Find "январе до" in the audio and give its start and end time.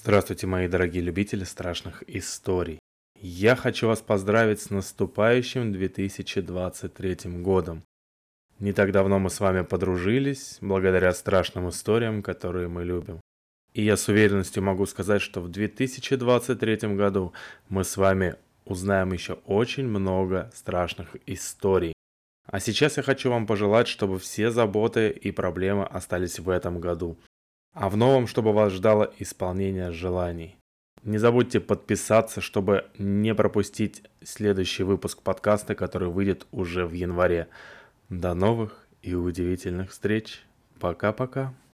36.92-38.34